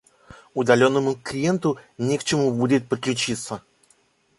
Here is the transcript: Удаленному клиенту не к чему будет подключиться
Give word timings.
Удаленному 0.55 1.13
клиенту 1.13 1.77
не 1.99 2.17
к 2.17 2.23
чему 2.23 2.51
будет 2.51 2.89
подключиться 2.89 3.61